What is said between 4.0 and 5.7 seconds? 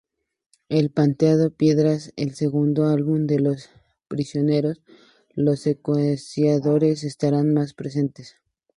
Prisioneros— los